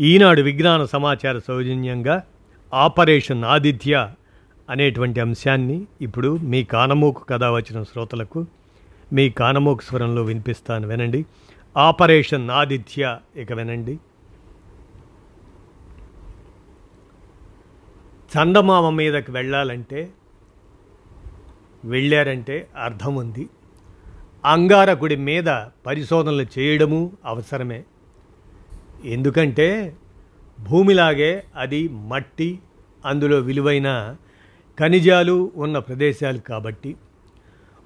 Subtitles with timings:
[0.00, 2.22] ఈనాడు విజ్ఞాన సమాచార సౌజన్యంగా
[2.74, 4.10] ఆపరేషన్ ఆదిత్య
[4.70, 8.46] అనేటువంటి అంశాన్ని ఇప్పుడు మీ కానమూకు కథ వచ్చిన శ్రోతలకు
[9.12, 11.26] మీ కానమూకు స్వరంలో వినిపిస్తాను వినండి.
[11.76, 13.98] ఆపరేషన్ ఆదిత్య ఇక వినండి.
[18.36, 20.10] చందమామ మీదకి వెళ్ళాలంటే
[21.84, 23.48] వెళ్ళారంటే అర్థం ఉంది
[24.44, 25.44] అంగారకుడి మీద
[25.86, 27.84] పరిశోధనలు చేయడము అవసరమే.
[29.04, 29.96] ఎందుకంటే
[30.60, 32.58] భూమిలాగే అది మట్టి
[33.06, 34.16] అందులో విలువైన
[34.78, 36.96] ఖనిజాలు ఉన్న ప్రదేశాలు కాబట్టి.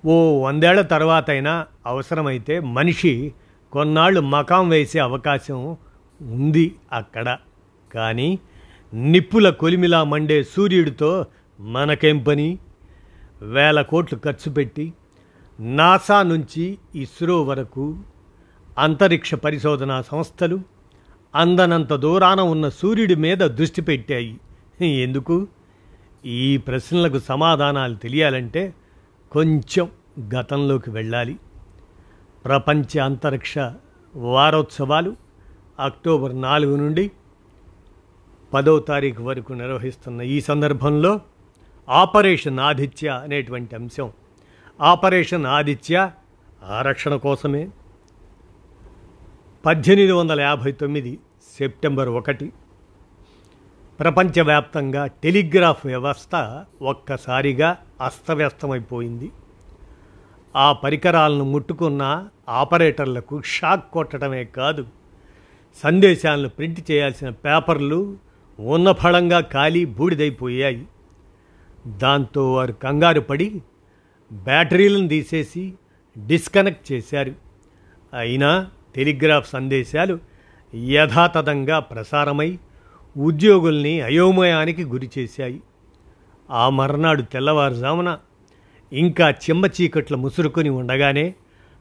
[0.06, 3.32] ఓ వందేళ్ళ తర్వాత అయినా అవసరమైతే మనిషి
[3.72, 5.76] కొన్నాళ్ళు మకాం వేసే అవకాశం
[6.22, 7.38] ఉంది అక్కడ.
[7.94, 8.38] కానీ
[8.94, 11.26] నిప్పుల కొలిమిలా మండే సూర్యుడితో
[11.60, 12.58] మనకేం పని?
[13.42, 14.92] వేల కోట్లు ఖర్చు పెట్టి
[15.60, 17.98] నాసా నుంచి ఇస్రో వరకు
[18.78, 20.60] అంతరిక్ష పరిశోధనా సంస్థలు
[21.34, 24.40] అందనంత దూరాన ఉన్న సూర్యుడి మీద దృష్టి పెట్టాయి.
[24.82, 25.46] ఎందుకు?
[26.24, 28.74] ఈ ప్రశ్నలకు సమాధానాలు తెలియాలంటే
[29.32, 29.88] కొంచెం
[30.34, 31.38] గతంలోకి వెళ్ళాలి.
[32.44, 33.54] ప్రపంచ అంతరిక్ష
[34.16, 35.16] వారోత్సవాలు
[35.80, 37.10] అక్టోబర్ నాలుగు నుండి
[38.54, 41.20] పదో తారీఖు వరకు నిర్వహిస్తున్న ఈ సందర్భంలో
[41.88, 44.12] ఆపరేషన్ ఆదిత్య అనేటువంటి అంశం.
[44.80, 46.10] ఆపరేషన్ ఆదిత్య
[46.64, 47.68] ఆరక్షణ కోసమే.
[49.64, 51.18] పద్దెనిమిది వందల యాభై తొమ్మిది
[51.58, 52.52] సెప్టెంబర్ ఒకటి
[54.00, 59.30] ప్రపంచవ్యాప్తంగా టెలిగ్రాఫ్ వ్యవస్థ ఒక్కసారిగా అస్తవ్యస్తమైపోయింది.
[60.56, 64.86] ఆ పరికరాలను ముట్టుకున్న ఆపరేటర్లకు షాక్ కొట్టడమే కాదు
[65.82, 68.16] సందేశాలను ప్రింట్ చేయాల్సిన పేపర్లు
[68.60, 70.86] ఉన్నఫలంగా ఖాళీ బూడిదైపోయాయి.
[71.86, 73.62] దాంతో వారు కంగారు పడి
[74.32, 75.74] బ్యాటరీలను తీసేసి
[76.26, 77.34] డిస్కనెక్ట్ చేశారు.
[78.14, 80.18] అయినా టెలిగ్రాఫ్ సందేశాలు
[80.74, 82.58] యథాతథంగా ప్రసారమై
[83.16, 85.60] ఉద్యోగుల్ని అయోమయానికి గురిచేశాయి
[86.50, 88.18] ఆ మర్నాడు తెల్లవారుజామున
[88.92, 91.34] ఇంకా చిమ్మ చీకట్ల ముసురుకొని ఉండగానే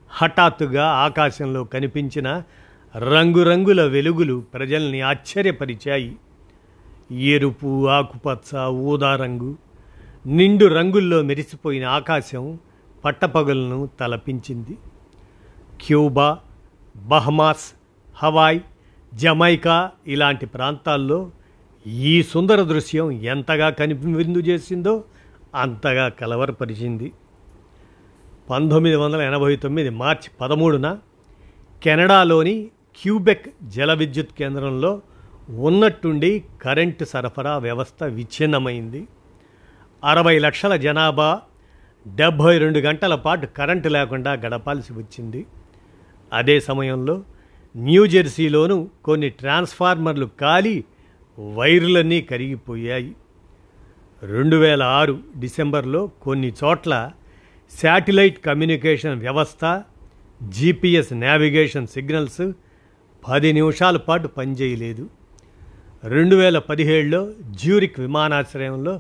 [0.10, 2.44] హఠాత్తుగా ఆకాశంలో కనిపించిన
[2.98, 6.16] రంగురంగుల వెలుగులు ప్రజల్ని ఆశ్చర్యపరిచాయి.
[7.12, 9.56] ఎరుపు ఆకుపచ్చ ఊదా రంగు
[10.26, 12.60] నిండు రంగుల్లో మెరిసిపోయిన ఆకాశం
[13.06, 14.78] పట్టపగలను తలపించింది.
[15.82, 16.40] క్యూబా
[16.96, 17.74] బహమాస్
[18.16, 18.60] హవాయ్
[19.14, 21.32] జమైకా ఇలాంటి ప్రాంతాల్లో
[21.88, 25.04] ఈ సుందర దృశ్యం ఎంతగా కనిపిందు చేసిందో
[25.56, 27.12] అంతగా కలవరపరిచింది.
[28.50, 30.98] పంతొమ్మిది వందల ఎనభై తొమ్మిది మార్చి పదమూడున
[31.84, 35.02] కెనడాలోని క్యూబెక్ జల విద్యుత్ కేంద్రంలో
[35.50, 39.08] ఉన్నట్టుండి కరెంటు సరఫరా వ్యవస్థ విచ్ఛిన్నమైంది.
[40.04, 41.42] అరవై లక్షల జనాభా
[42.08, 45.46] డెబ్భై రెండు గంటల పాటు కరెంటు లేకుండా గడపాల్సి వచ్చింది.
[46.34, 47.24] అదే సమయంలో
[47.78, 50.84] న్యూజెర్సీలోనూ కొన్ని ట్రాన్స్ఫార్మర్లు కాలి
[51.54, 53.16] వైర్లన్నీ కరిగిపోయాయి.
[54.24, 57.12] రెండు వేల ఆరు డిసెంబర్లో కొన్ని చోట్ల
[57.82, 59.84] శాటిలైట్ కమ్యూనికేషన్ వ్యవస్థ
[60.50, 62.52] జీపీఎస్ నావిగేషన్ సిగ్నల్స్
[63.30, 65.10] పది నిమిషాల పాటు పనిచేయలేదు.
[66.04, 69.00] రెండు వేల పదిహేడులో జ్యూరిక్ విమానాశ్రయంలో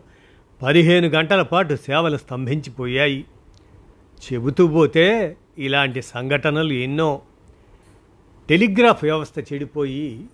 [0.61, 3.25] పదిహేను గంటల పాటు సేవలు స్తంభించిపోయాయి.
[4.21, 7.21] చెబుతూ పోతే ఇలాంటి సంఘటనలు ఎన్నో
[8.49, 10.27] టెలిగ్రాఫ్ వ్యవస్థ చెడిపోయి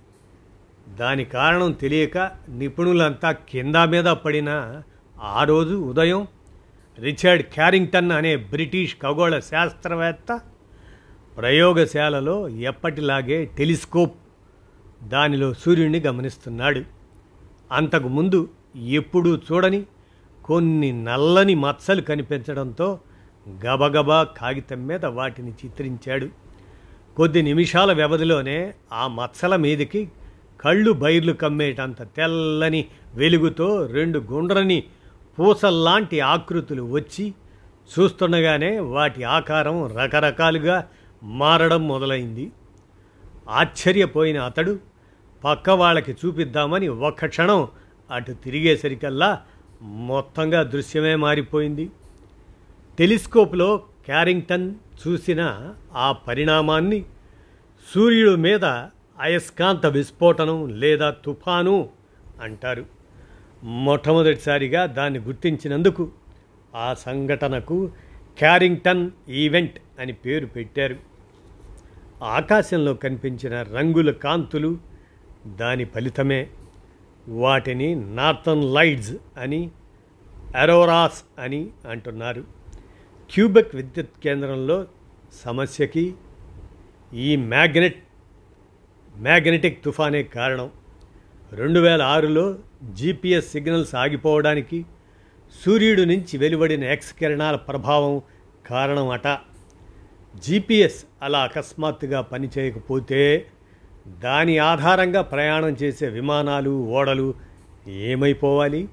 [0.90, 4.82] దాని కారణం తెలియక నిపుణులంతా కింద మీద పడిన
[5.22, 6.28] ఆ రోజు ఉదయం
[7.00, 10.42] రిచర్డ్ క్యారింగ్టన్ అనే బ్రిటిష్ ఖగోళ శాస్త్రవేత్త
[11.38, 14.16] ప్రయోగశాలలో ఎప్పటిలాగే టెలిస్కోప్
[15.04, 16.86] దానిలో సూర్యుడిని గమనిస్తున్నాడు.
[17.72, 19.86] అంతకుముందు ఎప్పుడూ చూడని
[20.46, 23.00] కొన్ని నల్లని మచ్చలు కనిపించడంతో
[23.48, 26.30] గబగబా కాగితం మీద వాటిని చిత్రించాడు.
[27.16, 30.12] కొద్ది నిమిషాల వ్యవధిలోనే ఆ మచ్చల మీదకి
[30.62, 34.84] కళ్ళు బైర్లు కమ్మేటంత తెల్లని వెలుగుతో రెండు గుండ్రని
[35.40, 37.34] పూసల్లాంటి ఆకృతులు వచ్చి
[38.00, 40.88] చూస్తుండగానే వాటి ఆకారం రకరకాలుగా
[41.24, 42.52] మారడం మొదలైంది.
[43.50, 44.80] ఆశ్చర్యపోయిన అతడు
[45.44, 47.68] పక్క వాళ్ళకి చూపిద్దామని ఒక్క క్షణం
[48.12, 49.42] అటు తిరిగేసరికల్లా
[49.82, 51.90] మొత్తంగా దృశ్యమే మారిపోయింది.
[52.98, 54.76] టెలిస్కోప్లో క్యారింగ్టన్
[55.08, 57.06] చూసిన ఆ పరిణామాన్ని
[57.96, 58.66] సూర్యుడి మీద
[59.20, 61.90] అయస్కాంత విస్ఫోటనం లేదా తుఫాను
[62.42, 62.86] అంటారు.
[63.64, 66.12] మొట్టమొదటిసారిగా దాన్ని గుర్తించినందుకు
[66.76, 67.92] ఆ సంఘటనకు
[68.38, 70.96] క్యారింగ్టన్ ఈవెంట్ అని పేరు పెట్టారు.
[72.24, 74.78] ఆకాశంలో కనిపించిన రంగుల కాంతులు
[75.48, 76.48] దాని ఫలితమే.
[77.30, 79.72] వాటిని నార్థన్ లైట్స్ అని
[80.56, 82.57] అరోరాస్ అని అంటున్నారు.
[83.32, 84.88] క్యూబెక్ విద్యుత్ కేంద్రంలో
[85.44, 86.16] సమస్యకి
[87.14, 88.00] ఈ మ్యాగ్నెట్
[89.22, 90.70] మ్యాగ్నెటిక్ తుఫానే కారణం.
[91.54, 92.46] రెండు వేల ఆరులో
[92.94, 94.86] జీపీఎస్ సిగ్నల్స్ ఆగిపోవడానికి
[95.56, 98.22] సూర్యుడి నుంచి వెలువడిన ఎక్స్ కిరణాల ప్రభావం
[98.66, 99.28] కారణం అట
[100.46, 103.22] జీపీఎస్ అలా అకస్మాత్తుగా పనిచేయకపోతే
[104.24, 107.28] దాని ఆధారంగా ప్రయాణం చేసే విమానాలు ఓడలు
[107.88, 108.88] ఏమైపోవాలి?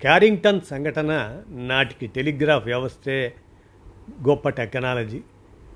[0.00, 3.34] క్యారింగ్టన్ సంఘటన నాటికి టెలిగ్రాఫ్ వ్యవస్థే
[4.28, 5.20] గొప్ప టెక్నాలజీ.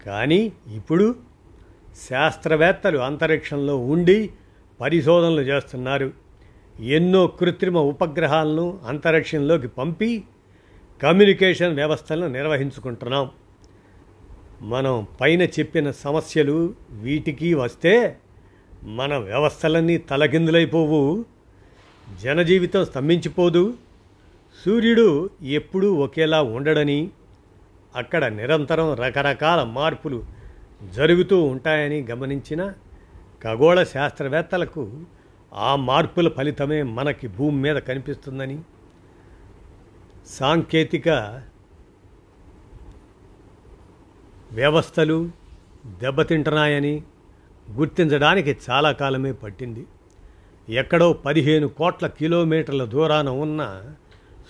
[0.06, 1.14] కానీ ఇప్పుడు
[2.10, 4.30] శాస్త్రవేత్తలు అంతరిక్షంలో ఉండి
[4.80, 6.12] పరిశోధనలు చేస్తున్నారు.
[6.80, 10.24] ఎన్నో కృత్రిమ ఉపగ్రహాలను అంతరిక్షంలోకి పంపి
[11.02, 13.30] కమ్యూనికేషన్ వ్యవస్థలను నిర్వహించుకుంటున్నాం.
[14.62, 18.16] మనం పైన చెప్పిన సమస్యలు వీటికి వస్తే
[18.82, 21.24] మన వ్యవస్థలన్నీ తలకిందులైపోవు.
[22.22, 23.74] జనజీవితం స్తంభించిపోదు.
[24.58, 27.10] సూర్యుడు ఎప్పుడూ ఒకేలా ఉండడని
[27.96, 30.24] అక్కడ నిరంతరం రకరకాల మార్పులు
[30.94, 32.72] జరుగుతూ ఉంటాయని గమనించిన
[33.42, 35.04] ఖగోళ శాస్త్రవేత్తలకు
[35.52, 38.58] ఆ మార్పుల ఫలితమే మనకి భూమి మీద కనిపిస్తుందని
[40.26, 41.08] సాంకేతిక
[44.52, 45.30] వ్యవస్థలు
[45.86, 47.02] దెబ్బతింటున్నాయని
[47.70, 49.86] గుర్తించడానికి చాలా కాలమే పట్టింది.
[50.68, 53.62] ఎక్కడో పదిహేను కోట్ల కిలోమీటర్ల దూరాన ఉన్న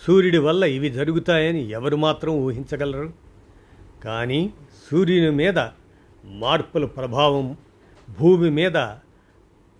[0.07, 3.13] సూర్యుడి వల్ల ఇవి జరుగుతాయని ఎవరు మాత్రం ఊహించగలరు?
[4.05, 4.53] కానీ
[4.91, 5.59] సూర్యుని మీద
[6.25, 7.57] మార్పుల ప్రభావం
[8.19, 8.77] భూమి మీద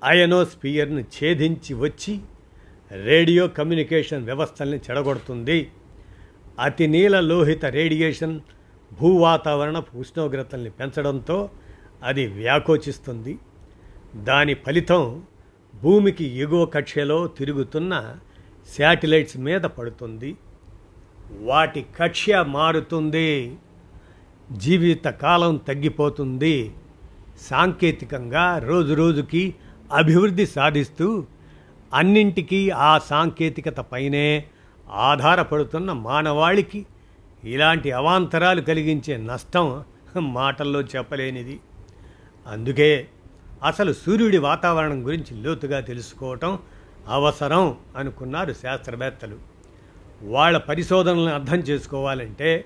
[0.05, 2.21] అయనోస్పియర్ను ఛేదించి వచ్చి
[3.05, 5.71] రేడియో కమ్యూనికేషన్ వ్యవస్థల్ని చెడగొడుతుంది.
[6.59, 8.41] అతి నీల లోహిత రేడియేషన్
[9.01, 11.51] భూ వాతావరణపు ఉష్ణోగ్రతల్ని పెంచడంతో
[12.03, 13.39] అది వ్యాకోచిస్తుంది.
[14.17, 15.23] దాని ఫలితం
[15.83, 18.17] భూమికి ఎగువ కక్షలో తిరుగుతున్న
[18.79, 20.37] శాటిలైట్స్ మీద పడుతుంది.
[21.41, 23.57] వాటి కక్ష్య మారుతుంది.
[24.53, 26.75] జీవిత కాలం తగ్గిపోతుంది.
[27.41, 29.55] సాంకేతికంగా రోజు రోజుకి
[29.93, 31.27] అభివృద్ధి సాధిస్తూ
[31.95, 34.45] అన్నింటికీ ఆ సాంకేతికత పైనే
[34.91, 36.87] ఆధారపడుతున్న మానవాళికి
[37.45, 39.85] ఇలాంటి అవాంతరాలు కలిగించే నష్టం
[40.19, 41.61] మాటల్లో చెప్పలేనిది.
[42.47, 43.09] అందుకే
[43.65, 46.59] అసలు సూర్యుడి వాతావరణం గురించి లోతుగా తెలుసుకోవటం
[47.09, 49.39] అవసరం అనుకున్నారు శాస్త్రవేత్తలు.
[50.23, 52.65] వాళ్ళ పరిశోధనలను అర్థం చేసుకోవాలంటే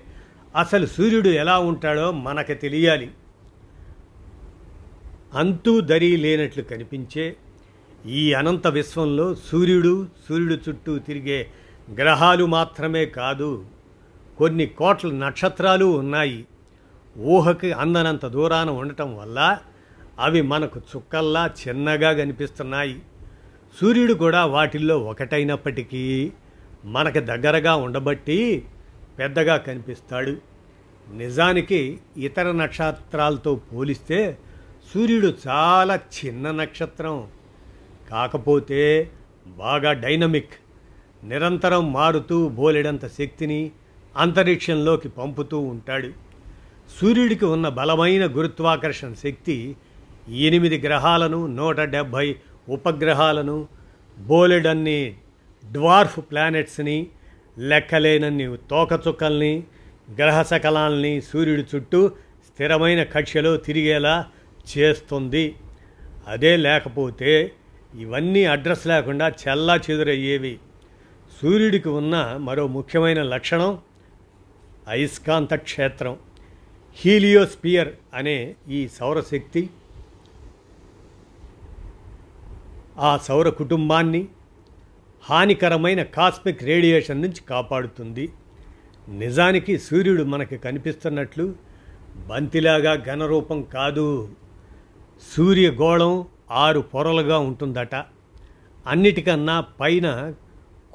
[0.55, 3.11] అసలు సూర్యుడు ఎలా ఉంటాడో మనకు తెలియాలి.
[5.33, 7.35] అంతూ దరి లేనట్లు కనిపించే
[8.05, 11.47] ఈ అనంత విశ్వంలో సూర్యుడు సూర్యుడు చుట్టూ తిరిగే
[11.93, 13.65] గ్రహాలు మాత్రమే కాదు
[14.37, 16.45] కొన్ని కోట్ల నక్షత్రాలు ఉన్నాయి.
[17.17, 19.57] ఊహకి అందనంత దూరాన ఉండటం వల్ల
[20.19, 23.01] అవి మనకు చుక్కల్లా చిన్నగా కనిపిస్తున్నాయి.
[23.81, 26.31] సూర్యుడు కూడా వాటిల్లో ఒకటైనప్పటికీ
[26.85, 28.65] మనకి దగ్గరగా ఉండబట్టి
[29.19, 30.37] పెద్దగా కనిపిస్తాడు.
[31.13, 34.37] నిజానికి ఇతర నక్షత్రాలతో పోలిస్తే
[34.93, 37.27] సూర్యుడు చాలా చిన్న నక్షత్రం.
[38.11, 39.11] కాకపోతే
[39.47, 40.55] బాగా డైనమిక్
[41.23, 43.71] నిరంతరం మారుతూ బోలెడంత శక్తిని
[44.17, 46.11] అంతరిక్షంలోకి పంపుతూ ఉంటాడు.
[47.01, 49.75] సూర్యుడికి ఉన్న బలమైన గురుత్వాకర్షణ శక్తి
[50.29, 52.35] ఎనిమిది గ్రహాలను నూట డెబ్భై
[52.69, 53.67] ఉపగ్రహాలను
[54.17, 55.15] బోలెడన్ని
[55.71, 57.07] డ్వార్ఫ్ ప్లానెట్స్ని
[57.57, 59.63] లెక్కలేనన్ని తోకచుక్కల్ని
[60.17, 62.11] గ్రహ సకలాల్ని సూర్యుడి చుట్టూ
[62.47, 64.25] స్థిరమైన కక్షలో తిరిగేలా
[64.77, 65.55] చేస్తుంది.
[66.27, 67.51] అదే లేకపోతే
[67.99, 70.59] ఇవన్నీ అడ్రస్ లేకుండా చల్లా చెదురయ్యేవి.
[71.41, 73.79] సూర్యుడికి ఉన్న మరో ముఖ్యమైన లక్షణం
[74.87, 76.17] అయస్కాంత క్షేత్రం.
[76.95, 79.69] హీలియోస్పియర్ అనే ఈ సౌరశక్తి
[82.99, 84.27] ఆ సౌర కుటుంబాన్ని
[85.21, 88.29] హానికరమైన కాస్మిక్ రేడియేషన్ నుంచి కాపాడుతుంది.
[89.09, 91.55] నిజానికి సూర్యుడు మనకి కనిపిస్తున్నట్లు
[92.27, 94.29] బంతిలాగా ఘనరూపం కాదు.
[95.35, 97.95] సూర్యగోళం ఆరు పొరలుగా ఉంటుందట.
[98.87, 100.33] అన్నిటికన్నా పైన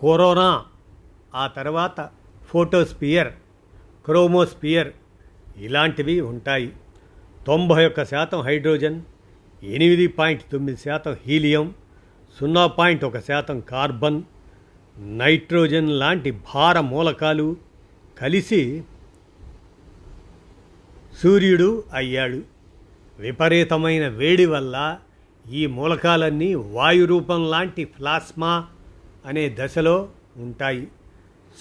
[0.03, 0.65] కరోనా
[1.35, 2.11] ఆ తర్వాత
[2.49, 3.29] ఫోటోస్పియర్
[4.05, 4.93] క్రోమోస్పియర్
[5.57, 6.73] ఇలాంటివి ఉంటాయి.
[7.47, 9.03] తొంభై ఒక్క శాతం హైడ్రోజన్
[9.63, 11.75] ఎనిమిది పాయింట్ తొమ్మిది శాతం హీలియం
[12.41, 14.23] సున్నా పాయింట్ ఒక శాతం కార్బన్
[14.99, 17.57] నైట్రోజన్ లాంటి భార మూలకాలు
[18.19, 18.83] కలిసి
[21.23, 22.43] సూర్యుడు అయ్యాడు.
[23.19, 24.99] విపరీతమైన వేడి వల్ల
[25.53, 28.67] ఈ మూలకాలన్నీ వాయు రూపం లాంటి ప్లాస్మా
[29.27, 30.89] అనే దశలో ఉంటాయి.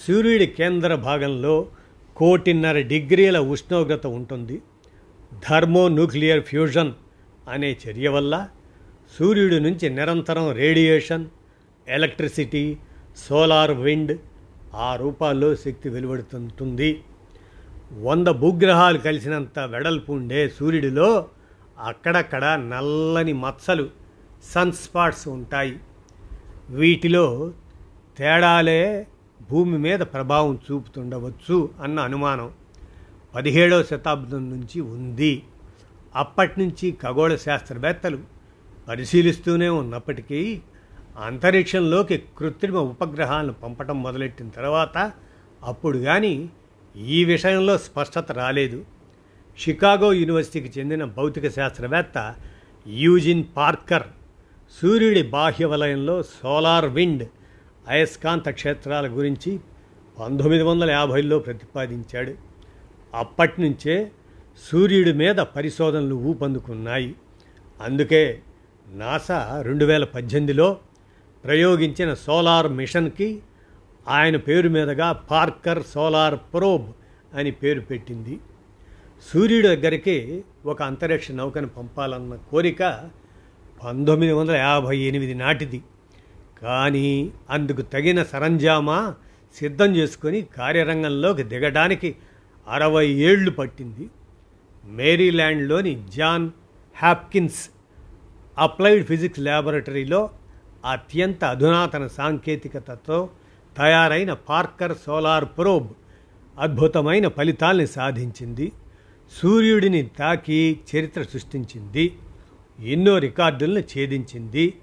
[0.07, 1.67] సూర్యుడి కేంద్ర భాగంలో
[2.15, 4.61] కోటిన్నర డిగ్రీల ఉష్ణోగ్రత ఉంటుంది.
[5.49, 6.91] థర్మోన్యూక్లియర్ ఫ్యూజన్
[7.49, 8.49] అనే చర్య వల్ల
[9.17, 11.25] సూర్యుడి నుంచి నిరంతరం రేడియేషన్
[11.87, 12.77] ఎలక్ట్రిసిటీ
[13.17, 14.19] సోలార్ విండ్
[14.73, 17.03] ఆ రూపాల్లో శక్తి వెలువడుతుంటుంది.
[18.01, 21.27] వంద భూగ్రహాలు కలిసినంత వెడల్పు ఉండే సూర్యుడిలో
[21.79, 23.89] అక్కడక్కడ నల్లని మచ్చలు
[24.43, 25.79] సన్ స్పాట్స్ ఉంటాయి.
[26.69, 27.53] వీటిలో
[28.17, 29.07] తేడాలే
[29.49, 32.51] భూమి మీద ప్రభావం చూపుతుండవచ్చు అన్న అనుమానం
[33.35, 35.43] పదిహేడవ శతాబ్దం నుంచి ఉంది.
[36.15, 38.30] అప్పటి నుంచి ఖగోళ శాస్త్రవేత్తలు
[38.91, 40.61] పరిశీలిస్తూనే ఉన్నప్పటికీ
[41.19, 45.11] అంతరిక్షంలోకి కృత్రిమ ఉపగ్రహాలను పంపటం మొదలెట్టిన తర్వాత
[45.63, 46.49] అప్పుడు కానీ
[46.95, 48.85] ఈ విషయంలో స్పష్టత రాలేదు.
[49.59, 52.35] షికాగో యూనివర్సిటీకి చెందిన భౌతిక శాస్త్రవేత్త
[52.87, 54.03] యూజిన్ పార్కర్
[54.81, 57.29] సూర్యుడి బాహ్య వలయంలో సోలార్ విండ్
[57.87, 59.59] అయస్కాంత క్షేత్రాల గురించి
[60.19, 62.35] పంతొమ్మిది వందల యాభైలో ప్రతిపాదించాడు.
[63.13, 64.11] అప్పటి నుంచే
[64.71, 67.15] సూర్యుడి మీద పరిశోధనలు ఊపందుకున్నాయి.
[67.81, 68.41] అందుకే
[68.91, 70.79] నాసా రెండు వేల పద్దెనిమిదిలో
[71.45, 73.41] ప్రయోగించిన సోలార్ మిషన్కి
[74.07, 76.87] ఆయన పేరు మీదుగా పార్కర్ సోలార్ ప్రోబ్
[77.35, 78.39] అని పేరు పెట్టింది.
[79.29, 83.09] సూర్యుడి దగ్గరికి ఒక అంతరిక్ష నౌకను పంపాలన్న కోరిక
[83.83, 85.81] పంతొమ్మిది వందల యాభై ఎనిమిది నాటిది.
[86.63, 89.15] కానీ అందుకు తగిన సరంజామా
[89.55, 92.15] సిద్ధం చేసుకొని కార్యరంగంలోకి దిగడానికి
[92.67, 94.09] అరవై ఏళ్ళు పట్టింది.
[94.85, 96.51] మేరీల్యాండ్లోని జాన్
[97.01, 97.69] హ్యాప్కిన్స్
[98.57, 100.29] అప్లైడ్ ఫిజిక్స్ ల్యాబొరేటరీలో
[100.85, 103.29] అత్యంత అధునాతన సాంకేతికతతో
[103.77, 105.87] తయారైన పార్కర్ సోలార్ ప్రోబ్
[106.59, 108.71] అద్భుతమైన ఫలితాల్ని సాధించింది
[109.33, 112.17] సూర్యుడిని తాకి చరిత్ర సృష్టించింది
[112.79, 114.73] ఎన్నో రికార్డులను ఛేదించింది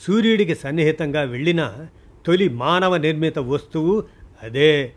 [0.00, 1.88] సూర్యుడికి సన్నిహితంగా వెళ్ళిన
[2.26, 4.04] తొలి మానవ నిర్మిత వస్తువు
[4.42, 4.94] అదే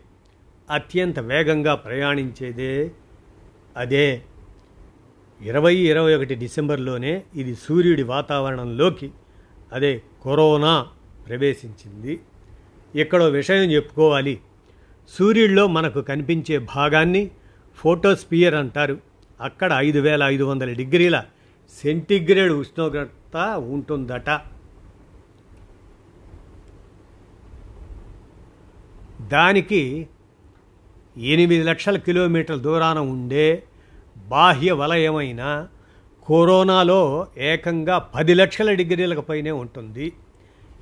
[0.70, 2.92] అత్యంత వేగంగా ప్రయాణించేదే
[3.76, 4.22] అదే.
[5.42, 9.10] ఇరవై ఇరవై ఒకటి డిసెంబర్లోనే ఇది సూర్యుడి వాతావరణంలోకి
[9.72, 10.86] అదే కరోనా
[11.28, 12.20] ప్రవేశించింది.
[12.94, 14.40] ఇక్కడో విషయం చెప్పుకోవాలి.
[15.08, 17.30] సూర్యుడిలో మనకు కనిపించే భాగాన్ని
[17.76, 18.98] ఫోటోస్పియర్ అంటారు.
[19.40, 21.24] అక్కడ ఐదు వేల ఐదు వందల డిగ్రీల
[21.82, 24.40] సెంటిగ్రేడ్ ఉష్ణోగ్రత ఉంటుందట.
[29.22, 30.08] దానికి
[31.16, 33.62] ఎనిమిది లక్షల కిలోమీటర్ల దూరాన ఉండే
[34.28, 35.68] బాహ్య వలయమైన
[36.28, 40.12] కరోనాలో ఏకంగా పది లక్షల డిగ్రీలకు పైనే ఉంటుంది.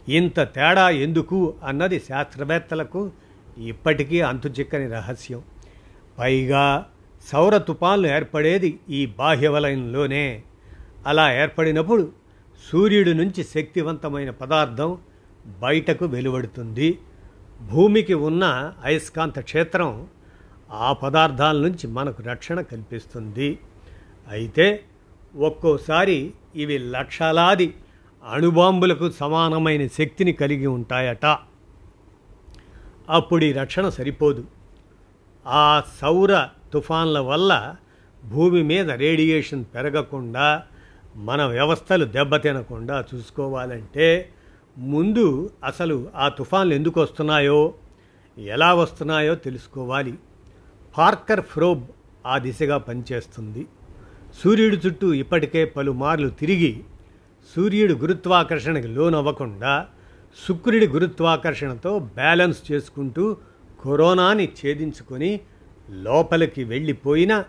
[0.08, 3.10] ఇంత తేడా ఎందుకు అన్నది శాస్త్రవేత్తలకు
[3.58, 5.42] ఇప్పటికీ అంతుచిక్కని రహస్యం.
[6.18, 6.86] పైగా
[7.32, 10.42] సౌర తుపాన్లు ఏర్పడేది ఈ బాహ్య వలయంలోనే.
[11.06, 12.12] అలా ఏర్పడినప్పుడు
[12.72, 14.98] సూర్యుడి నుంచి శక్తివంతమైన పదార్థం
[15.46, 16.98] బయటకు వెలువడుతుంది.
[17.72, 20.06] భూమికి ఉన్న అయస్కాంత క్షేత్రం
[20.72, 23.58] ఆ పదార్థాల నుంచి మనకు రక్షణ కల్పిస్తుంది.
[24.28, 24.84] అయితే
[25.36, 27.74] ఒక్కోసారి ఇవి లక్షలాది
[28.24, 31.26] అణుబాంబులకు సమానమైన శక్తిని కలిగి ఉంటాయట.
[33.10, 34.44] అప్పుడు ఈ రక్షణ సరిపోదు.
[35.46, 37.74] ఆ సౌర తుఫాన్ల వల్ల
[38.24, 40.62] భూమి మీద రేడియేషన్ పెరగకుండా
[41.16, 44.30] మన వ్యవస్థలు దెబ్బతినకుండా చూసుకోవాలంటే
[44.78, 47.74] ముందు అసలు ఆ తుఫాన్లు ఎందుకు వస్తున్నాయో
[48.38, 50.14] ఎలా వస్తున్నాయో తెలుసుకోవాలి.
[50.98, 51.84] పార్కర్ ఫ్రోబ్
[52.26, 53.66] ఆ దిశగా పనిచేస్తుంది.
[54.44, 56.80] సూర్యుడి చుట్టూ ఇప్పటికే పలుమార్లు తిరిగి
[57.56, 59.86] సూర్యుడు గురుత్వాకర్షణకి లోనవ్వకుండా
[60.48, 63.36] శుక్రుడి గురుత్వాకర్షణతో బ్యాలెన్స్ చేసుకుంటూ
[63.84, 65.40] కరోనాని ఛేదించుకొని
[65.90, 67.44] లోపలికి వెళ్ళిపోయిన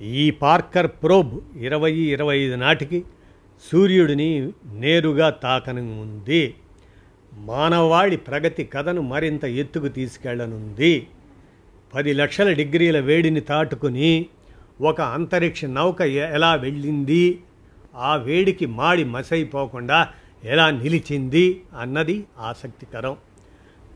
[0.00, 3.04] ఈ పార్కర్ ప్రోబ్ ఇరవై ఇరవై ఐదు నాటికి
[3.72, 6.54] సూర్యుడిని నేరుగా తాకనుంది.
[7.32, 11.06] మానవాళి ప్రగతి కథను మరింత ఎత్తుకు తీసుకెళ్ళనుంది.
[11.94, 14.26] పది లక్షల డిగ్రీల వేడిని తాటుకుని
[14.80, 17.42] ఒక అంతరిక్ష నౌక ఎలా వెళ్ళింది?
[17.96, 20.08] ఆ వేడికి మాడి మసైపోకుండా
[20.44, 21.62] ఎలా నిలిచింది?
[21.80, 23.16] అన్నది ఆసక్తికరం.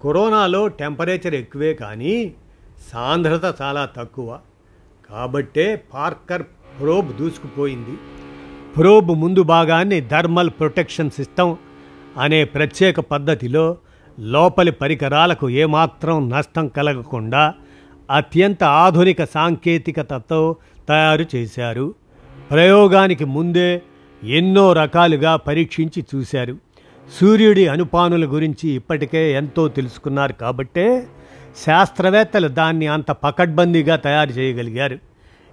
[0.05, 2.35] కరోనాలో టెంపరేచర్ ఎక్కువే కానీ
[2.93, 4.39] సాంద్రత చాలా తక్కువ.
[5.11, 7.99] కాబట్టే పార్కర్ ప్రోబ్ దూసుకుపోయింది.
[8.77, 11.57] ప్రోబ్ ముందు భాగాన్ని థర్మల్ ప్రొటెక్షన్ సిస్టమ్
[12.19, 13.77] అనే ప్రత్యేక పద్ధతిలో
[14.21, 17.55] లోపలి పరికరాలకు ఏమాత్రం నష్టం కలగకుండా
[18.13, 20.57] అత్యంత ఆధునిక సాంకేతికతతో
[20.89, 21.95] తయారు చేశారు.
[22.51, 23.83] ప్రయోగానికి ముందే
[24.25, 26.57] ఎన్నో రకాలుగా పరీక్షించి చూశారు.
[27.21, 31.07] సూర్యుడి అనుపానుల గురించి ఇప్పటికే ఎంతో తెలుసుకున్నారు కాబట్టే
[31.67, 34.99] శాస్త్రవేత్తలు దాన్ని అంత పకడ్బందీగా తయారు చేయగలిగారు.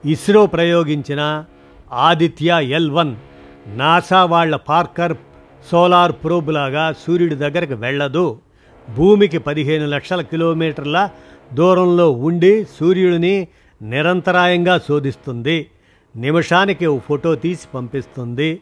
[0.06, 1.46] ఇస్రో ప్రయోగించిన
[1.92, 3.16] ఆదిత్య ఎల్ వన్
[3.78, 5.16] నాసా వాళ్ళ పార్కర్
[5.72, 8.40] సోలార్ ప్రోబ్ లాగా సూర్యుడి దగ్గరకు వెళ్ళదు
[8.96, 11.10] భూమికి పదిహేను లక్షల కిలోమీటర్ల
[11.54, 13.48] దూరంలో ఉండి సూర్యుడిని
[13.82, 15.68] నిరంతరాయంగా శోధిస్తుంది.
[16.16, 18.62] నిమిషానికి ఓ ఫోటో తీసి పంపిస్తుంది.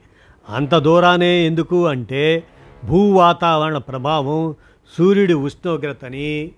[0.50, 2.44] అంత దూరానే ఎందుకు అంటే
[2.86, 4.56] భూ వాతావరణ ప్రభావం
[4.98, 6.52] సూర్యుడి ఉష్ణోగ్రతని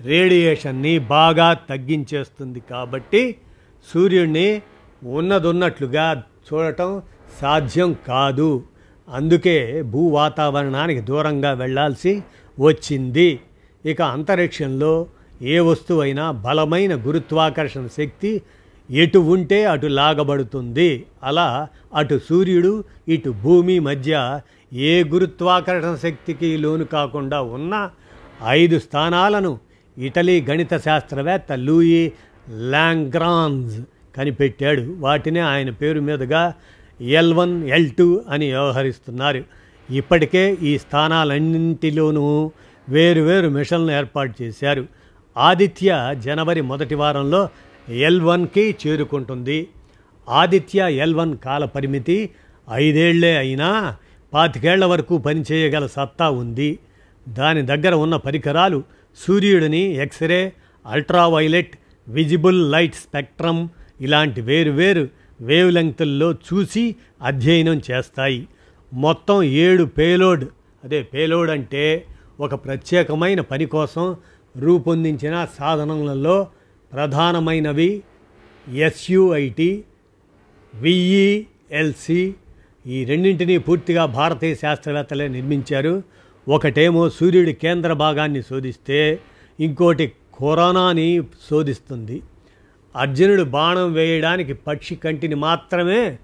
[0.00, 3.36] రేడియేషన్ని బాగా తగ్గించేస్తుంది కాబట్టి
[3.94, 4.62] సూర్యుడిని
[5.04, 7.02] ఉన్నదున్నట్లుగా చూడటం
[7.40, 8.64] సాధ్యం కాదు.
[9.08, 12.22] అందుకే భూ వాతావరణానికి దూరంగా వెళ్ళాల్సి
[12.60, 13.40] వచ్చింది.
[13.86, 15.06] ఇక అంతరిక్షంలో
[15.42, 18.42] ఏ వస్తువైనా బలమైన గురుత్వాకర్షణ శక్తి
[18.90, 21.04] ఎటు ఉంటే అటు లాగబడుతుంది.
[21.22, 24.40] అలా అటు సూర్యుడు ఇటు భూమి మధ్య
[24.72, 27.90] ఏ గురుత్వాకర్షణ శక్తికి లోను కాకుండా ఉన్న
[28.46, 29.58] ఐదు స్థానాలను
[29.98, 32.12] ఇటలీ గణిత శాస్త్రవేత్త లూయి
[32.50, 33.80] లాంగ్రాన్స్
[34.16, 34.96] కనిపెట్టాడు.
[34.98, 36.54] వాటినే ఆయన పేరు మీదుగా
[37.00, 39.44] ఎల్ వన్ ఎల్ టూ అని వ్యవహరిస్తున్నారు.
[39.90, 42.50] ఇప్పటికే ఈ స్థానాలన్నింటిలోనూ
[42.88, 44.86] వేరు వేరు మిషన్లు ఏర్పాటు చేశారు.
[45.36, 47.48] ఆదిత్య జనవరి మొదటి వారంలో
[47.88, 49.68] ఎల్ వన్కి చేరుకుంటుంది.
[50.28, 52.30] ఆదిత్య ఎల్ వన్ కాల పరిమితి
[52.72, 53.96] ఐదేళ్ళే అయినా
[54.32, 56.78] పాతికేళ్ళ వరకు పనిచేయగల సత్తా ఉంది.
[57.28, 58.82] దాని దగ్గర ఉన్న పరికరాలు
[59.16, 60.52] సూర్యుడిని X ray
[60.86, 61.78] ultraviolet
[62.08, 63.68] visible light spectrum
[64.00, 65.08] ఇలాంటి వేరు వేరు
[65.40, 68.48] వేవ్ లెంగ్తుల్లో చూసి అధ్యయనం చేస్తాయి.
[68.92, 70.44] మొత్తం ఏడు పేలోడ్
[70.84, 72.04] అదే పేలోడ్ అంటే
[72.40, 74.16] ఒక ప్రత్యేకమైన పని కోసం
[74.56, 76.46] రూపొందించిన సాధనలలో
[76.92, 78.02] ప్రధానమైనవి
[78.68, 79.84] ఎస్యుఐటి
[80.74, 82.34] విఈఎల్సి
[82.86, 86.02] ఈ రెండింటినీ పూర్తిగా భారతీయ శాస్త్రవేత్తలే నిర్మించారు.
[86.48, 89.20] ఒకటేమో సూర్యుడి కేంద్ర భాగాన్ని శోధిస్తే
[89.60, 92.22] ఇంకోటి కరోనాని శోధిస్తుంది.
[92.96, 96.18] అర్జునుడు బాణం వేయడానికి పక్షి కంటిని మాత్రమే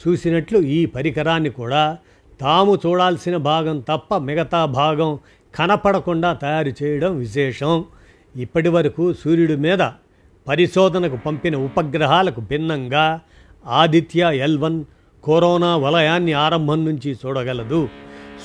[0.00, 1.98] చూసినట్లు ఈ పరికరాన్ని కూడా
[2.40, 5.18] తాము చూడాల్సిన భాగం తప్ప మిగతా భాగం
[5.58, 7.84] కనపడకుండా తయారు చేయడం విశేషం.
[8.36, 9.78] ఇప్పటి వరకు సూర్యుడి మీద
[10.48, 13.20] పరిశోధనకు పంపిన ఉపగ్రహాలకు భిన్నంగా
[13.66, 14.84] ఆదిత్య ఎల్ వన్
[15.24, 17.88] కరోనా వలయాన్ని ఆరంభం నుంచి చూడగలదు.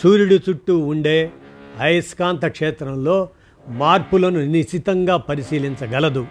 [0.03, 1.31] సూర్యుడి చుట్టూ ఉండే
[1.79, 3.29] అయస్కాంత క్షేత్రంలో
[3.67, 6.25] మార్పులను నిశితంగా పరిశీలించగలదు.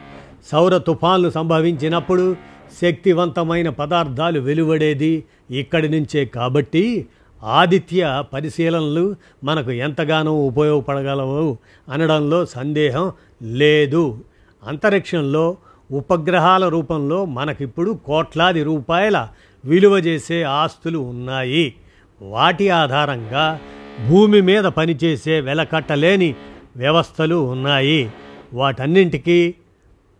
[0.53, 2.37] సౌర తుఫాన్లు సంభవించినప్పుడు
[2.83, 7.07] శక్తివంతమైన పదార్థాలు వెలువడేది ఇక్కడి నుంచే కాబట్టి
[7.45, 11.57] ఆదిత్య పరిశీలనలు మనకు ఎంతగానో ఉపయోగపడగలవు
[11.89, 14.25] అనడంలో సందేహం లేదు.
[14.65, 15.57] అంతరిక్షంలో
[15.93, 19.29] ఉపగ్రహాల రూపంలో మనకిప్పుడు కోట్లాది రూపాయల
[19.65, 21.75] విలువ చేసే ఆస్తులు ఉన్నాయి.
[22.23, 23.61] వాటి ఆధారంగా
[24.09, 26.35] భూమి మీద పనిచేసే వెలకట్టలేని
[26.77, 28.13] వ్యవస్థలు ఉన్నాయి.
[28.53, 29.55] వాటన్నింటికీ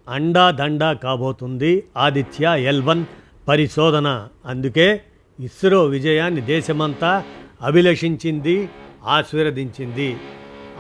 [0.09, 3.05] అండా దండా కాబోతుంది ఆదిత్య ఎల్వన్
[3.49, 4.29] పరిశోధన.
[4.47, 5.01] అందుకే
[5.41, 7.25] ఇస్రో విజయాన్ని దేశమంతా
[7.63, 8.69] అభిలషించింది
[9.05, 10.17] ఆశీర్వదించింది.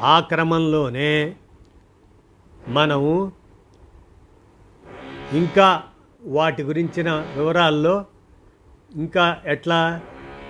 [0.00, 1.34] ఆ క్రమంలోనే
[2.68, 3.32] మనము
[5.32, 5.82] ఇంకా
[6.22, 8.04] వాటి గురించిన వివరాల్లో
[8.94, 10.00] ఇంకా ఎట్లా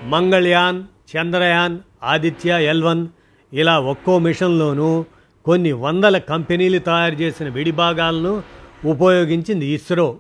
[0.03, 0.85] మంగళయాన్
[1.17, 3.09] చంద్రయాన్ ఆదిత్య ఎల్వన్
[3.53, 5.05] ఇలా ఒక్కో మిషన్లోనూ
[5.45, 8.43] కొన్ని వందల కంపెనీలు తయారు చేసిన విడిభాగాలను
[8.85, 10.17] ఉపయోగించింది ఇస్రో.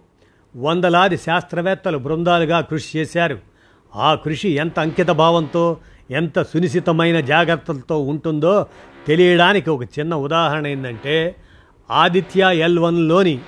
[0.57, 3.52] వందలాది శాస్త్రవేత్తలు బృందాలుగా కృషి చేశారు.
[3.97, 5.77] ఆ కృషి ఎంత అంకిత భావంతో
[6.11, 8.67] ఎంత సునిశ్చితమైన జాగ్రత్తలతో ఉంటుందో
[9.07, 11.37] తెలియడానికి ఒక చిన్న ఉదాహరణ ఏంటంటే
[11.91, 13.39] ఆదిత్య ఎల్ వన్లోని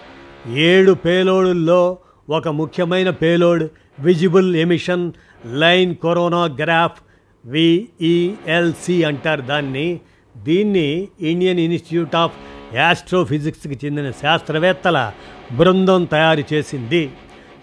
[0.54, 1.98] ఏడు పేలోడుల్లో
[2.30, 3.68] ఒక ముఖ్యమైన payload
[4.00, 5.12] visible emission
[5.46, 7.00] line coronagraph
[7.46, 9.42] VELC అంటారు.
[9.42, 10.00] దాన్ని
[10.36, 12.32] దీన్ని ఇండియన్ ఇన్స్టిట్యూట్ ఆఫ్
[12.74, 15.12] యాస్ట్రోఫిజిక్స్కి చెందిన శాస్త్రవేత్తల
[15.52, 17.10] బృందం తయారు చేసింది.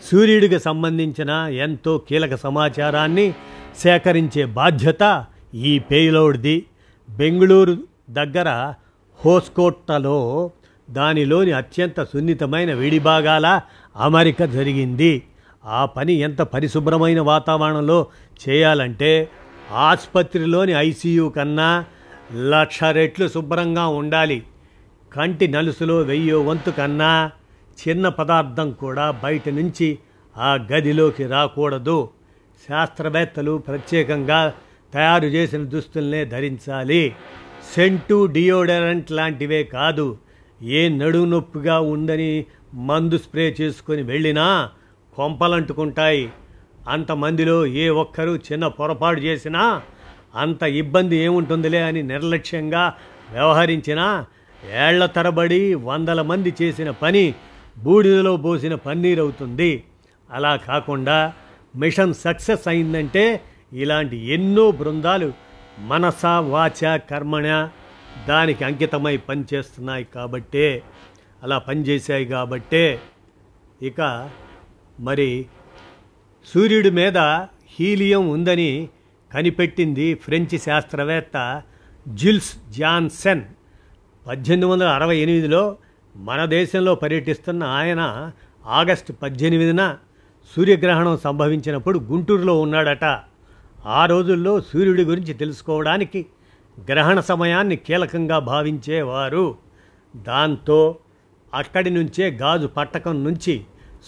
[0.03, 3.33] సూర్యుడికి సంబంధించిన ఎంతో కీలక సమాచారాన్ని
[3.77, 6.65] సేకరించే బాధ్యత ఈ పేలోడ్ది.
[7.09, 7.77] బెంగళూరు
[8.09, 8.73] దగ్గర
[9.25, 10.51] హోస్కోట్టలో
[10.89, 13.61] దానిలోని అత్యంత సున్నితమైన విడిభాగాల
[13.95, 15.23] అమరిక జరిగింది.
[15.65, 18.07] ఆ పని ఎంత పరిశుభ్రమైన వాతావరణంలో
[18.47, 19.29] చేయాలంటే
[19.71, 21.85] ఆసుపత్రిలోని ఐసీయూ కన్నా
[22.49, 24.43] లక్ష రెట్లు శుభ్రంగా ఉండాలి.
[25.13, 27.31] కంటి నలుసులో వెయ్యో వంతు కన్నా
[27.81, 29.99] చిన్న పదార్థం కూడా బయట నుంచి
[30.37, 32.09] ఆ గదిలోకి రాకూడదు.
[32.69, 34.53] శాస్త్రవేత్తలు ప్రత్యేకంగా
[34.93, 37.15] తయారు చేసిన దుస్తుల్నే ధరించాలి.
[37.75, 40.17] సెంటు డియోడరెంట్ లాంటివే కాదు.
[40.61, 44.69] ఏ నడుము నొప్పిగా ఉందని మందు స్ప్రే చేసుకొని వెళ్ళినా
[45.15, 46.31] కొంపలంటుకుంటాయి.
[46.87, 49.81] అంతమందిలో ఏ ఒక్కరూ చిన్న పొరపాటు చేసినా
[50.35, 52.93] అంత ఇబ్బంది ఏముంటుందిలే అని నిర్లక్ష్యంగా
[53.31, 54.25] వ్యవహరించినా
[54.73, 57.33] ఏళ్ళ తరబడి వందల మంది చేసిన పని
[57.83, 59.83] బూడిదలో పోసిన పన్నీర్ అవుతుంది
[60.31, 61.33] అలా కాకుండా
[61.75, 63.41] మిషన్ సక్సెస్ అయిందంటే
[63.73, 65.33] ఇలాంటి ఎన్నో బృందాలు
[65.79, 67.69] మనస వాచ కర్మణ
[68.27, 70.83] దానికి అంకితమై పనిచేస్తున్నాయి కాబట్టే
[71.43, 72.99] అలా పనిచేశాయి కాబట్టే
[73.81, 74.29] ఇక
[74.99, 75.45] మరి
[76.53, 77.17] సూర్యుడి మీద
[77.79, 78.89] హీలియం ఉందని
[79.33, 81.61] కనిపెట్టింది ఫ్రెంచ్ శాస్త్రవేత్త
[82.07, 83.41] జిల్స్ జాన్సెన్.
[84.27, 85.77] పద్దెనిమిది వందల అరవై ఎనిమిదిలో
[86.15, 88.31] మన దేశంలో పర్యటిస్తున్న ఆయన
[88.65, 89.97] ఆగస్టు పద్దెనిమిదిన
[90.55, 93.19] సూర్యగ్రహణం సంభవించినప్పుడు గుంటూరులో ఉన్నాడట.
[93.85, 96.25] ఆ రోజుల్లో సూర్యుడి గురించి తెలుసుకోవడానికి
[96.91, 99.55] గ్రహణ సమయాన్ని కీలకంగా భావించేవారు.
[100.15, 100.95] దాంతో
[101.53, 103.61] అక్కడి నుంచే గాజు పట్టకం నుంచి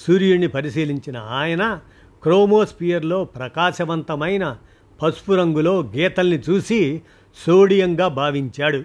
[0.08, 1.80] సూర్యుడిని పరిశీలించిన ఆయన
[2.24, 4.58] క్రోమోస్పియర్లో ప్రకాశవంతమైన
[5.02, 7.02] పసుపు రంగులో గీతల్ని చూసి
[7.48, 8.84] సోడియంగా భావించాడు.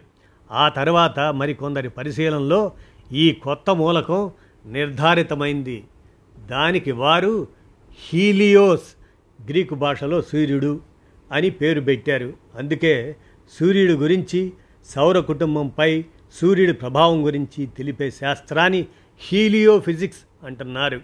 [0.53, 2.73] ఆ తర్వాత మరికొందరి పరిశీలనలో
[3.13, 4.31] ఈ కొత్త మూలకం
[4.67, 5.85] నిర్ధారితమైంది.
[6.51, 7.49] దానికి వారు
[8.09, 8.97] హీలియోస్
[9.51, 10.81] గ్రీకు భాషలో సూర్యుడు
[11.33, 12.33] అని పేరు పెట్టారు.
[12.55, 13.17] అందుకే
[13.61, 14.53] సూర్యుడి గురించి
[14.85, 16.05] సౌర కుటుంబంపై
[16.41, 18.87] సూర్యుడి ప్రభావం గురించి తెలిపే శాస్త్రాన్ని
[19.19, 21.01] హీలియో ఫిజిక్స్ అంటున్నారు.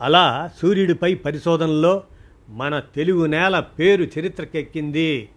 [0.00, 2.02] అలా సూర్యుడిపై పరిశోధనలో
[2.48, 5.28] మన తెలుగు నేల పేరు చరిత్రకెక్కింది.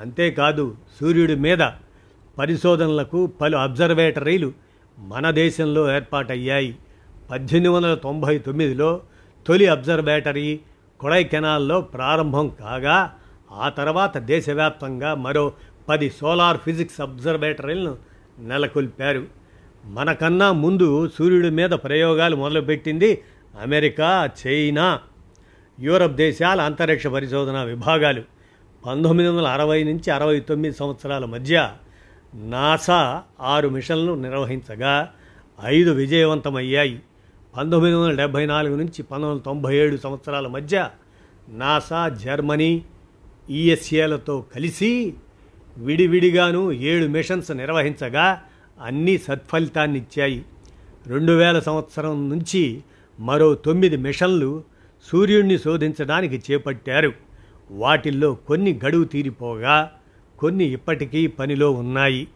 [0.00, 1.58] అంతేకాదు సూర్యుడి మీద
[2.38, 4.65] పరిశోధనలకు పలు అబ్జర్వేటరీలు
[4.98, 6.76] మన దేశంలో ఏర్పాటయ్యాయి.
[7.30, 9.00] పద్దెనిమిది వందల తొంభై తొమ్మిదిలో
[9.46, 10.60] తొలి అబ్జర్వేటరీ
[11.00, 13.14] కొడైకెనాల్లో ప్రారంభం కాగా
[13.52, 15.52] ఆ తర్వాత దేశవ్యాప్తంగా మరో
[15.88, 17.96] పది సోలార్ ఫిజిక్స్ అబ్జర్వేటరీలను
[18.38, 19.26] నెలకొల్పారు.
[19.84, 23.22] మనకన్నా ముందు సూర్యుడి మీద ప్రయోగాలు మొదలుపెట్టింది
[23.62, 25.00] అమెరికా చైనా
[25.80, 28.22] యూరప్ దేశాల అంతరిక్ష పరిశోధన విభాగాలు.
[28.86, 31.70] పంతొమ్మిది వందల అరవై నుంచి అరవై తొమ్మిది సంవత్సరాల మధ్య
[32.34, 35.12] నాసా ఆరు మిషన్లు నిర్వహించగా
[35.64, 37.02] ఐదు విజయవంతమయ్యాయి.
[37.56, 40.90] పంతొమ్మిది వందల డెబ్భై నాలుగు నుంచి పంతొమ్మిది వందల తొంభై ఏడు సంవత్సరాల మధ్య
[41.48, 42.84] నాసా జర్మనీ
[43.50, 45.14] ఈఎస్ఏలతో కలిసి
[45.76, 48.42] విడివిడిగాను ఏడు మిషన్స్ నిర్వహించగా
[48.82, 50.44] అన్నీ సత్ఫలితాన్నిచ్చాయి.
[51.06, 52.82] రెండు వేల సంవత్సరం నుంచి
[53.20, 54.64] మరో తొమ్మిది మిషన్లు
[55.12, 57.12] సూర్యుడిని శోధించడానికి చేపట్టారు.
[57.70, 59.92] వాటిల్లో కొన్ని గడువు తీరిపోగా
[60.38, 62.28] కొన్ని ఇప్పటికీ పనిలో ఉన్నాయి.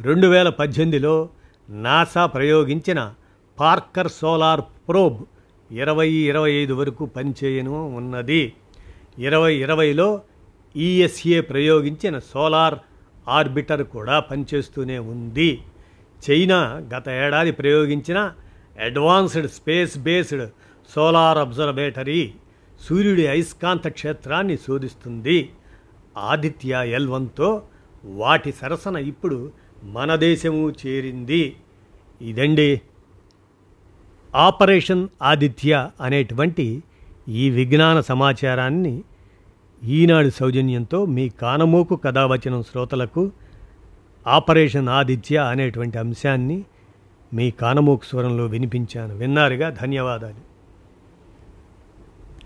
[0.00, 1.28] రెండు వేల పద్దెనిమిదిలో
[1.70, 3.14] నాసా ప్రయోగించిన
[3.60, 5.22] పార్కర్ సోలార్ ప్రోబ్
[5.72, 8.52] ఇరవై ఇరవై ఐదు వరకు పనిచేయను ఉన్నది.
[9.18, 10.20] ఇరవై ఇరవైలో
[10.76, 12.74] ఈఎస్ఏ ప్రయోగించిన సోలార్
[13.28, 15.60] ఆర్బిటర్ కూడా పనిచేస్తూనే ఉంది.
[16.30, 16.58] చైనా
[16.96, 18.32] గత ఏడాది ప్రయోగించిన
[18.80, 20.48] advanced space based
[20.94, 22.34] solar observatory
[22.80, 25.50] సూర్యుడి అయస్కాంత క్షేత్రాన్ని శోధిస్తుంది.
[26.18, 27.62] ఆదిత్య ఎల్ వన్తో
[28.04, 29.52] వాటి సరసన ఇప్పుడు
[29.84, 31.56] మన దేశము చేరింది.
[32.22, 32.80] ఇదండి.
[34.34, 36.82] ఆపరేషన్ ఆదిత్య అనేటువంటి
[37.28, 39.02] ఈ విజ్ఞాన సమాచారాన్ని
[39.84, 43.30] ఈనాడు సౌజన్యంతో మీ కానమోకు కథావచనం శ్రోతలకు
[44.26, 46.64] ఆపరేషన్ ఆదిత్య అనేటువంటి అంశాన్ని
[47.34, 49.16] మీ కానమోకు స్వరంలో వినిపించాను.
[49.16, 49.70] విన్నారుగా?
[49.70, 50.51] ధన్యవాదాలు.